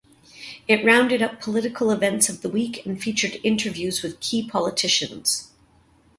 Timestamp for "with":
4.01-4.19